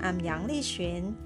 [0.00, 1.16] I'm Yang Li Xun.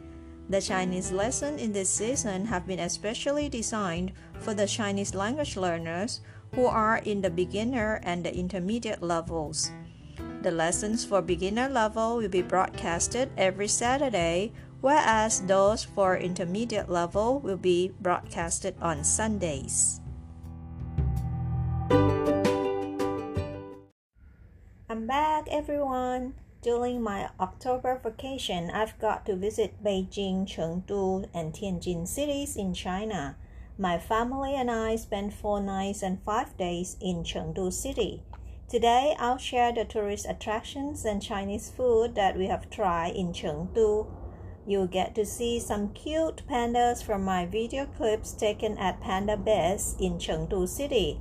[0.48, 6.20] The Chinese lessons in this season have been especially designed for the Chinese language learners
[6.54, 9.70] who are in the beginner and the intermediate levels.
[10.42, 17.38] The lessons for beginner level will be broadcasted every Saturday, whereas those for intermediate level
[17.40, 20.00] will be broadcasted on Sundays.
[24.90, 26.34] I'm back, everyone.
[26.62, 33.36] During my October vacation, I've got to visit Beijing, Chengdu, and Tianjin cities in China.
[33.76, 38.22] My family and I spent four nights and five days in Chengdu City.
[38.68, 44.06] Today, I'll share the tourist attractions and Chinese food that we have tried in Chengdu.
[44.64, 49.96] You'll get to see some cute pandas from my video clips taken at Panda Base
[49.98, 51.18] in Chengdu City.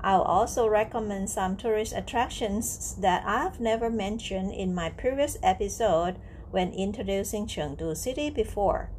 [0.00, 6.16] I'll also recommend some tourist attractions that I've never mentioned in my previous episode
[6.50, 8.90] when introducing Chengdu City before.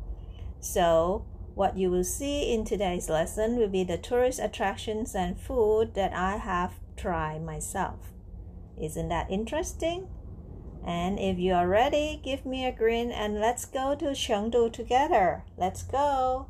[0.59, 5.93] So, what you will see in today's lesson will be the tourist attractions and food
[5.95, 8.11] that I have tried myself.
[8.79, 10.07] Isn't that interesting?
[10.85, 15.43] And if you are ready, give me a grin and let's go to Chengdu together.
[15.57, 16.47] Let's go!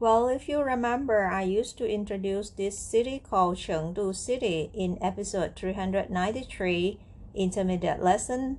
[0.00, 5.56] Well, if you remember, I used to introduce this city called Chengdu City in episode
[5.56, 7.00] 393,
[7.34, 8.58] intermediate lesson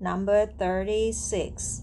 [0.00, 1.82] number 36.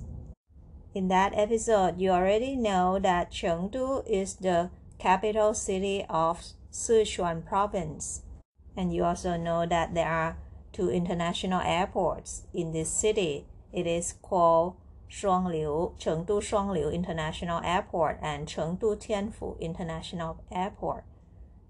[0.95, 6.41] In that episode, you already know that Chengdu is the capital city of
[6.71, 8.23] Sichuan province.
[8.75, 10.37] And you also know that there are
[10.73, 13.45] two international airports in this city.
[13.71, 14.77] It is called
[15.10, 21.04] Shuangliu, Chengdu Shuangliu International Airport and Chengdu Tianfu International Airport.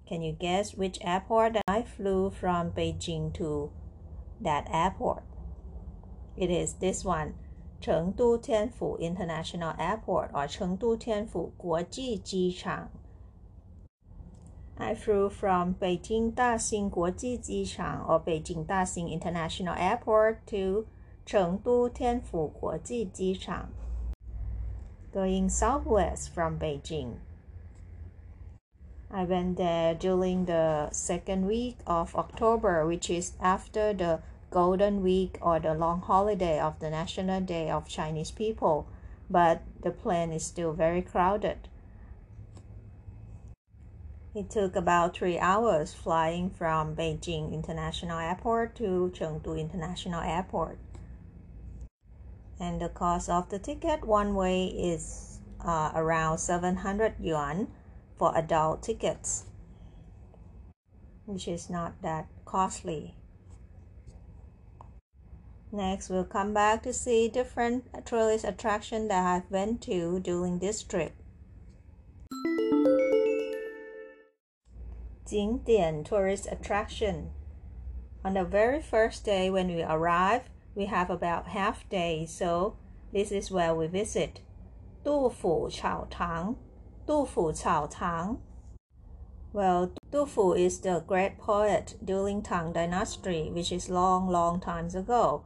[0.07, 3.71] Can you guess which airport I flew from Beijing to
[4.41, 5.23] that airport?
[6.37, 7.35] It is this one,
[7.81, 12.91] Chengdu Tianfu International Airport or Chengdu Tianfu 国际机场.
[14.77, 20.87] I flew from Beijing Daxing 国际机场 or Beijing Daxing International Airport to
[21.26, 23.70] Chengdu Tianfu Guoji Jichang,
[25.12, 27.16] going southwest from Beijing.
[29.10, 34.20] I went there during the second week of October, which is after the
[34.52, 38.86] Golden Week or the long holiday of the National Day of Chinese people,
[39.28, 41.58] but the plane is still very crowded.
[44.36, 50.78] It took about three hours flying from Beijing International Airport to Chengdu International Airport
[52.60, 57.68] and the cost of the ticket one way is uh, around 700 yuan
[58.18, 59.46] for adult tickets
[61.26, 63.16] which is not that costly.
[65.72, 70.84] Next we'll come back to see different tourist attraction that i've been to during this
[70.84, 71.14] trip.
[75.26, 77.32] 景点 tourist attraction.
[78.24, 82.77] On the very first day when we arrived we have about half day, so
[83.13, 84.41] this is where we visit.
[85.03, 86.57] 杜甫草堂,
[87.07, 88.39] 杜甫草堂.
[89.53, 94.95] Well, Du Fu is the great poet during Tang Dynasty, which is long, long times
[94.95, 95.43] ago.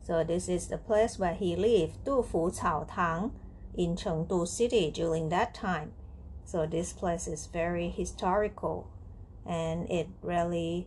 [0.00, 3.32] So this is the place where he lived, Du Fu Cao Tang,
[3.76, 5.92] in Chengdu City during that time.
[6.44, 8.88] So this place is very historical,
[9.44, 10.86] and it really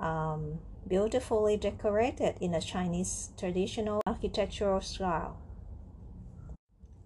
[0.00, 5.37] um, beautifully decorated in a Chinese traditional architectural style.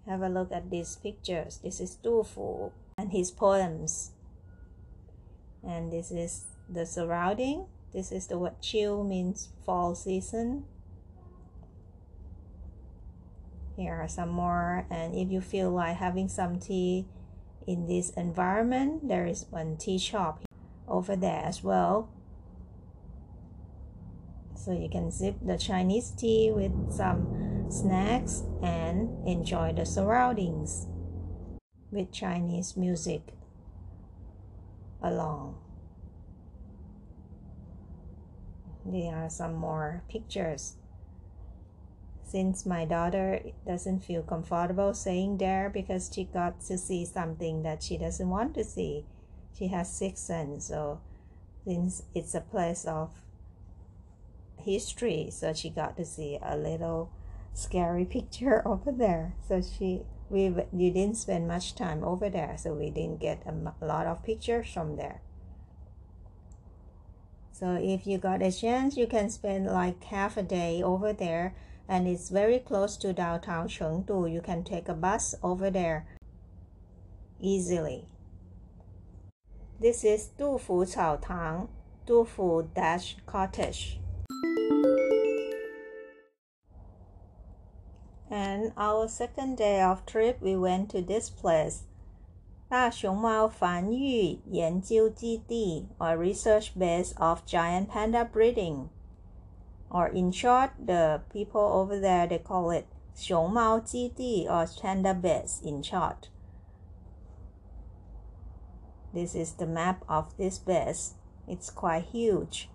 [0.06, 1.60] Have a look at these pictures.
[1.62, 4.12] This is Du Fu and his poems.
[5.62, 7.66] And this is the surrounding.
[7.92, 10.64] This is the word chill means fall season.
[13.76, 14.86] Here are some more.
[14.90, 17.06] And if you feel like having some tea
[17.66, 20.40] in this environment, there is one tea shop
[20.88, 22.08] over there as well
[24.58, 30.86] so you can sip the Chinese tea with some snacks and enjoy the surroundings
[31.90, 33.22] with Chinese music
[35.02, 35.56] along.
[38.90, 40.74] there are some more pictures
[42.24, 47.82] since my daughter doesn't feel comfortable staying there because she got to see something that
[47.82, 49.04] she doesn't want to see
[49.56, 51.00] she has six sons so
[51.64, 53.10] since it's a place of
[54.72, 57.10] history so she got to see a little
[57.54, 62.74] scary picture over there so she we, we didn't spend much time over there so
[62.74, 65.22] we didn't get a lot of pictures from there
[67.58, 71.56] so if you got a chance, you can spend like half a day over there
[71.88, 74.32] and it's very close to downtown Chengdu.
[74.32, 76.06] You can take a bus over there
[77.40, 78.04] easily.
[79.80, 81.68] This is Dufu Cao Tang,
[82.06, 83.98] Dufu Thatched Cottage.
[88.37, 91.83] And our second day of trip, we went to this place
[92.73, 98.89] 大熊猫繁育研究基地 or research base of giant panda breeding.
[99.91, 102.85] Or in short, the people over there they call it
[103.15, 106.29] 熊猫基地 or panda base in short.
[109.13, 111.13] This is the map of this base.
[111.47, 112.69] It's quite huge.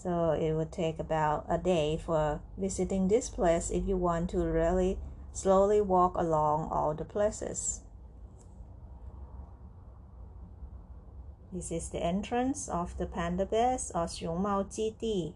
[0.00, 4.38] So it would take about a day for visiting this place if you want to
[4.38, 4.96] really
[5.32, 7.80] slowly walk along all the places.
[11.52, 15.32] This is the entrance of the Panda Base or Xiongmao Jidi.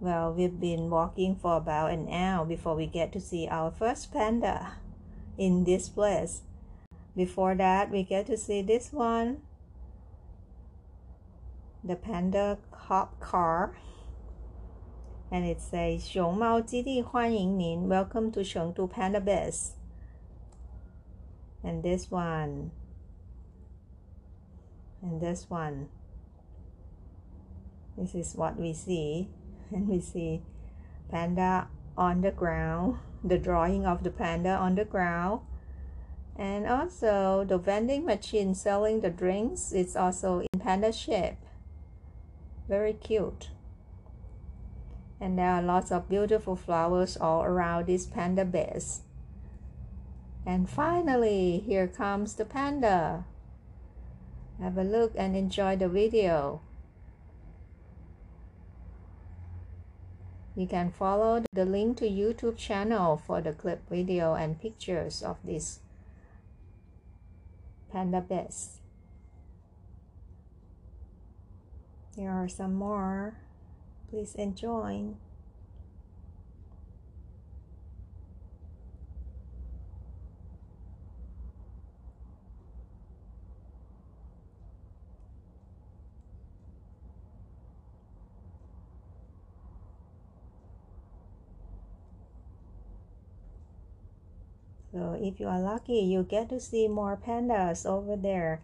[0.00, 4.12] Well, we've been walking for about an hour before we get to see our first
[4.12, 4.74] panda
[5.38, 6.42] in this place.
[7.16, 9.40] Before that, we get to see this one
[11.83, 13.75] the panda cop car.
[15.31, 19.79] And it says 熊猫基地欢迎您 Welcome to Chengdu Panda Base
[21.63, 22.71] and this one
[25.01, 25.89] and this one
[27.97, 29.29] this is what we see
[29.71, 30.41] and we see
[31.11, 31.67] panda
[31.97, 35.41] on the ground the drawing of the panda on the ground
[36.37, 41.35] and also the vending machine selling the drinks is also in panda shape
[42.68, 43.50] very cute
[45.20, 49.02] and there are lots of beautiful flowers all around this panda base
[50.46, 53.24] and finally, here comes the panda.
[54.60, 56.60] Have a look and enjoy the video.
[60.54, 65.38] You can follow the link to YouTube channel for the clip video and pictures of
[65.42, 65.80] this
[67.90, 68.78] panda base.
[72.16, 73.34] Here are some more.
[74.08, 75.14] Please enjoy.
[94.92, 98.60] So if you are lucky, you get to see more pandas over there.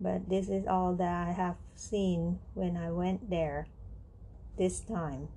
[0.00, 3.66] But this is all that I have seen when I went there
[4.56, 5.28] this time.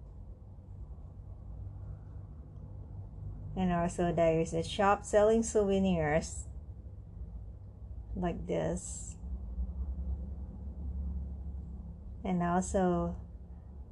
[3.56, 6.46] And also there is a shop selling souvenirs
[8.16, 9.16] like this.
[12.24, 13.16] And also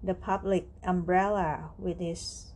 [0.03, 2.53] the public umbrella which is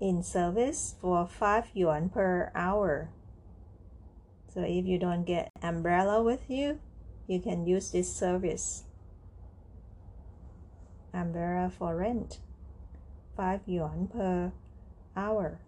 [0.00, 3.10] in service for 5 yuan per hour.
[4.52, 6.78] So if you don't get umbrella with you,
[7.27, 8.83] you can use this service.
[11.13, 12.39] Umbrella for rent,
[13.35, 14.51] 5 yuan per
[15.15, 15.59] hour.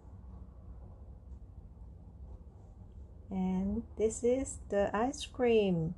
[3.30, 5.94] And this is the ice cream,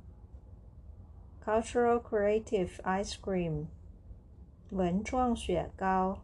[1.43, 3.67] cultural creative ice cream,
[4.69, 6.19] 文创雪糕。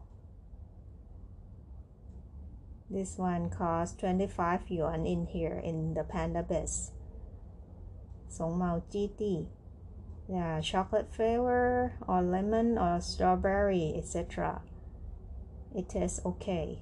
[2.90, 6.90] this one costs 25 yuan in here in the Panda Base.
[8.29, 9.47] 熊貓基地
[10.27, 14.61] yeah chocolate flavor or lemon or strawberry etc
[15.75, 16.79] it tastes okay.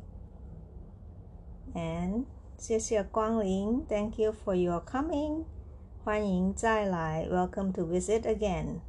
[1.74, 2.26] And
[2.58, 5.46] 谢谢光临 thank you for your coming.
[6.04, 8.82] 欢迎再来 welcome to visit again.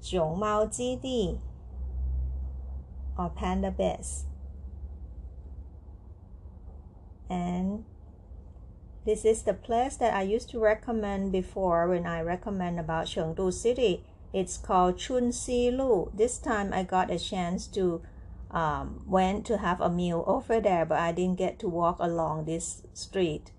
[0.00, 1.38] 熊貓基地
[3.16, 4.24] or panda base.
[7.28, 7.84] And
[9.06, 13.52] this is the place that I used to recommend before when I recommend about Chengdu
[13.52, 14.02] City.
[14.32, 16.10] It's called Chunxi Lu.
[16.12, 18.02] This time I got a chance to
[18.50, 22.44] um, went to have a meal over there, but I didn't get to walk along
[22.44, 23.52] this street,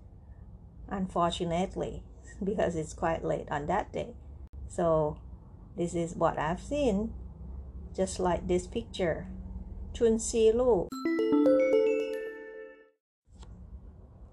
[0.86, 2.02] unfortunately,
[2.44, 4.14] because it's quite late on that day.
[4.68, 5.16] So
[5.78, 7.14] this is what I've seen,
[7.96, 9.28] just like this picture.
[9.94, 10.88] Chun Si Lu.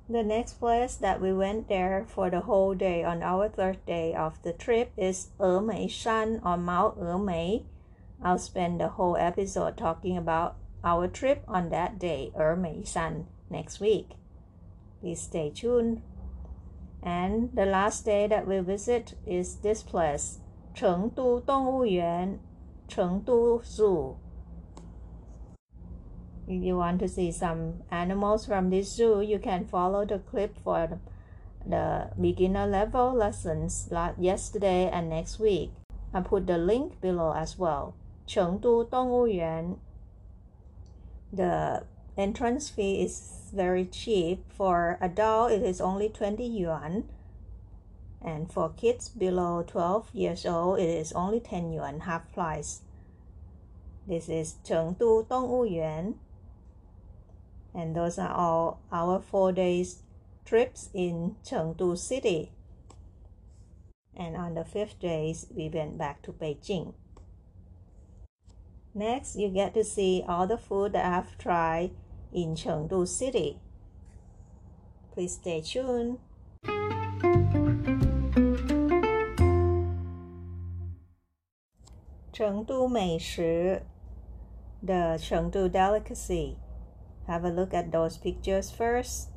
[0.07, 4.13] The next place that we went there for the whole day on our third day
[4.13, 7.65] of the trip is Ermei Shan or Mount Ermei.
[8.21, 13.79] I'll spend the whole episode talking about our trip on that day, Ermei Shan, next
[13.79, 14.11] week.
[15.01, 16.03] Please stay tuned.
[17.01, 20.37] And the last day that we visit is this place,
[20.75, 22.39] Chengdu Dongyuan,
[22.87, 24.17] Chengdu Zoo.
[26.47, 30.55] If you want to see some animals from this zoo, you can follow the clip
[30.63, 30.99] for
[31.65, 35.71] the beginner level lessons yesterday and next week.
[36.13, 37.95] I put the link below as well.
[38.27, 39.79] Chengdu Dongyuan.
[41.33, 41.83] The
[42.15, 44.45] entrance fee is very cheap.
[44.53, 47.09] For adult, it is only 20 yuan.
[48.21, 52.81] And for kids below 12 years old, it is only 10 yuan, half price.
[54.07, 56.15] This is Chengdu Dongyuan
[57.75, 60.01] and those are all our four days
[60.45, 62.51] trips in Chengdu City.
[64.15, 66.93] And on the fifth day, we went back to Beijing.
[68.93, 71.91] Next, you get to see all the food that I've tried
[72.31, 73.59] in Chengdu City.
[75.11, 76.19] Please stay tuned.
[82.31, 83.83] Chengdu 美食
[84.83, 86.57] the Chengdu delicacy
[87.27, 89.29] have a look at those pictures first.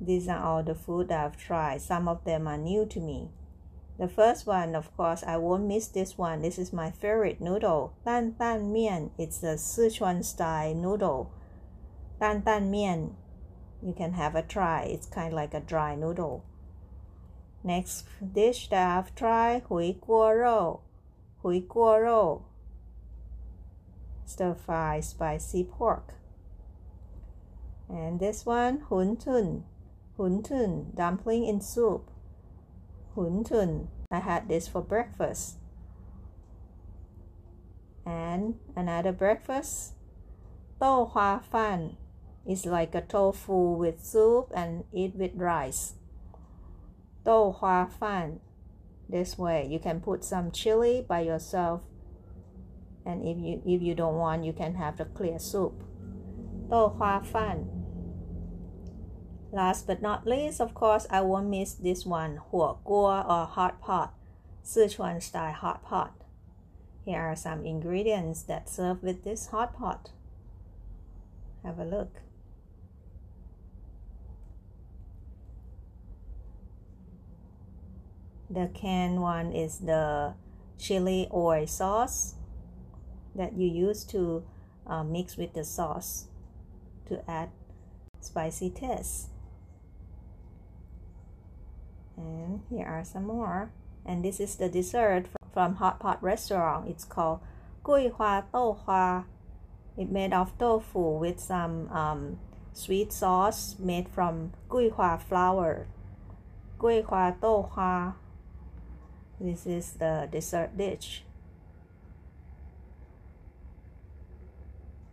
[0.00, 1.80] These are all the food I've tried.
[1.80, 3.30] Some of them are new to me.
[3.98, 6.42] The first one, of course, I won't miss this one.
[6.42, 9.10] This is my favorite noodle, Tan Tan Mian.
[9.18, 11.30] It's a Sichuan style noodle.
[12.18, 13.14] Tan Tan Mian.
[13.82, 14.82] You can have a try.
[14.84, 16.44] It's kind of like a dry noodle.
[17.62, 20.80] Next dish that I've tried, Hui Guo Rou.
[21.42, 22.42] Hui Guo Rou.
[24.24, 26.14] Stir fry spicy pork.
[27.88, 29.64] And this one, hun tun.
[30.16, 32.10] Hun tun, dumpling in soup.
[33.14, 33.88] Hun tun.
[34.10, 35.56] I had this for breakfast.
[38.04, 39.94] And another breakfast,
[40.80, 41.96] to hua fan.
[42.44, 45.94] is like a tofu with soup and eat with rice.
[47.24, 48.40] To hua fan.
[49.08, 51.82] This way, you can put some chili by yourself.
[53.04, 55.84] And if you if you don't want, you can have the clear soup.
[56.72, 57.68] To hua fan.
[59.52, 64.14] Last but not least, of course, I won't miss this one, 火锅 or hot pot,
[64.64, 66.14] Sichuan style hot pot.
[67.04, 70.12] Here are some ingredients that serve with this hot pot.
[71.62, 72.22] Have a look.
[78.48, 80.32] The canned one is the
[80.78, 82.36] chili oil sauce
[83.34, 84.42] that you use to
[84.86, 86.28] uh, mix with the sauce
[87.12, 87.50] to add
[88.20, 89.28] spicy taste.
[92.16, 93.70] And here are some more.
[94.04, 96.88] And this is the dessert from Hot Pot Restaurant.
[96.88, 97.40] It's called
[97.84, 99.24] Gui Hua Dou Hua.
[99.96, 102.38] It's made of tofu with some um,
[102.72, 105.86] sweet sauce made from Gui Hua flower.
[106.78, 108.14] Gui Hua Dou Hua.
[109.40, 111.24] This is the dessert dish.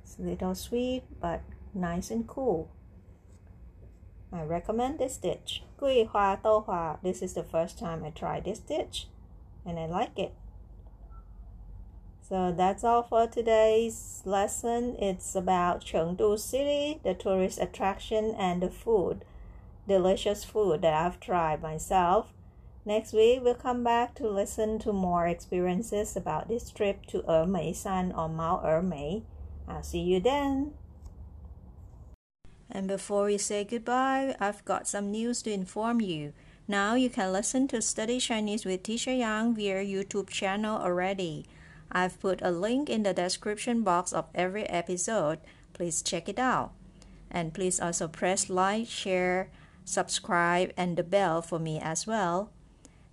[0.03, 1.41] It's a little sweet but
[1.73, 2.69] nice and cool.
[4.31, 5.63] I recommend this stitch.
[5.77, 6.99] Gui Hua Dou Hua.
[7.01, 9.07] This is the first time I tried this stitch
[9.65, 10.33] and I like it.
[12.21, 14.95] So that's all for today's lesson.
[14.99, 19.25] It's about Chengdu City, the tourist attraction, and the food.
[19.87, 22.31] Delicious food that I've tried myself.
[22.85, 27.75] Next week, we'll come back to listen to more experiences about this trip to Ermei
[27.75, 29.23] Shan or Mount Ermei.
[29.67, 30.73] I'll see you then.
[32.71, 36.33] And before we say goodbye, I've got some news to inform you.
[36.67, 41.47] Now you can listen to Study Chinese with Teacher Yang via YouTube channel already.
[41.91, 45.39] I've put a link in the description box of every episode.
[45.73, 46.73] Please check it out.
[47.31, 49.49] And please also press like, share,
[49.83, 52.51] subscribe, and the bell for me as well.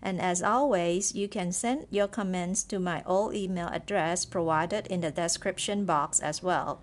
[0.02, 5.00] And as always, you can send your comments to my old email address provided in
[5.00, 6.82] the description box as well.